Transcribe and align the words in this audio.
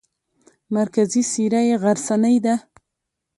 مرکزي 0.75 1.21
څېره 1.31 1.61
یې 1.67 1.75
غرڅنۍ 1.83 2.37
ده. 2.45 2.55